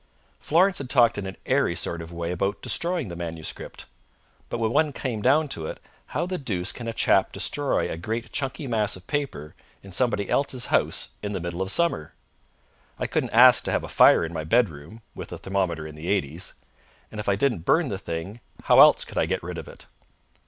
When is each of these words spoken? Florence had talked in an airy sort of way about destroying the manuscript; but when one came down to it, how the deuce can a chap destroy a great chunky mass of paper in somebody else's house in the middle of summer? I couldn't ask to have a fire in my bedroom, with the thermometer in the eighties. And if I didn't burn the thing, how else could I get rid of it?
Florence 0.39 0.79
had 0.79 0.89
talked 0.89 1.19
in 1.19 1.27
an 1.27 1.37
airy 1.45 1.75
sort 1.75 2.01
of 2.01 2.11
way 2.11 2.31
about 2.31 2.59
destroying 2.63 3.07
the 3.09 3.15
manuscript; 3.15 3.85
but 4.49 4.57
when 4.57 4.71
one 4.73 4.91
came 4.91 5.21
down 5.21 5.47
to 5.47 5.67
it, 5.67 5.79
how 6.07 6.25
the 6.25 6.39
deuce 6.39 6.71
can 6.71 6.87
a 6.87 6.91
chap 6.91 7.31
destroy 7.31 7.87
a 7.87 7.97
great 7.97 8.31
chunky 8.31 8.65
mass 8.65 8.95
of 8.95 9.05
paper 9.05 9.53
in 9.83 9.91
somebody 9.91 10.27
else's 10.27 10.65
house 10.73 11.09
in 11.21 11.33
the 11.33 11.39
middle 11.39 11.61
of 11.61 11.69
summer? 11.69 12.15
I 12.97 13.05
couldn't 13.05 13.29
ask 13.35 13.63
to 13.65 13.71
have 13.71 13.83
a 13.83 13.87
fire 13.87 14.25
in 14.25 14.33
my 14.33 14.43
bedroom, 14.43 15.03
with 15.13 15.27
the 15.29 15.37
thermometer 15.37 15.85
in 15.85 15.93
the 15.93 16.07
eighties. 16.07 16.55
And 17.11 17.19
if 17.19 17.29
I 17.29 17.35
didn't 17.35 17.59
burn 17.59 17.89
the 17.89 17.99
thing, 17.99 18.39
how 18.63 18.79
else 18.79 19.05
could 19.05 19.19
I 19.19 19.27
get 19.27 19.43
rid 19.43 19.59
of 19.59 19.67
it? 19.67 19.85